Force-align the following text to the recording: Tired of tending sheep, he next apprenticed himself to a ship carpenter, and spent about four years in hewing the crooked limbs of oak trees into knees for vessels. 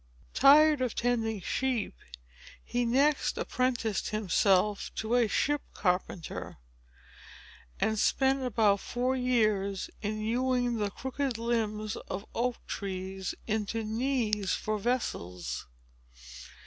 Tired 0.33 0.81
of 0.81 0.95
tending 0.95 1.41
sheep, 1.41 1.95
he 2.65 2.85
next 2.85 3.37
apprenticed 3.37 4.09
himself 4.09 4.89
to 4.95 5.13
a 5.13 5.27
ship 5.27 5.61
carpenter, 5.75 6.57
and 7.79 7.99
spent 7.99 8.41
about 8.41 8.79
four 8.79 9.15
years 9.15 9.91
in 10.01 10.19
hewing 10.19 10.77
the 10.79 10.89
crooked 10.89 11.37
limbs 11.37 11.97
of 12.07 12.25
oak 12.33 12.57
trees 12.65 13.35
into 13.45 13.83
knees 13.83 14.53
for 14.53 14.79
vessels. 14.79 15.67